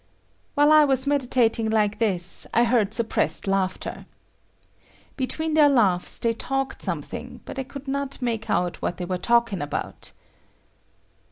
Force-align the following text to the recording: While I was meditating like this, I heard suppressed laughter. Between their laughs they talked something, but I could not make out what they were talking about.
While 0.55 0.71
I 0.71 0.83
was 0.83 1.05
meditating 1.05 1.69
like 1.69 1.99
this, 1.99 2.47
I 2.55 2.63
heard 2.63 2.91
suppressed 2.91 3.45
laughter. 3.47 4.07
Between 5.15 5.53
their 5.53 5.69
laughs 5.69 6.17
they 6.17 6.33
talked 6.33 6.81
something, 6.81 7.39
but 7.45 7.59
I 7.59 7.63
could 7.63 7.87
not 7.87 8.19
make 8.19 8.49
out 8.49 8.81
what 8.81 8.97
they 8.97 9.05
were 9.05 9.19
talking 9.19 9.61
about. 9.61 10.11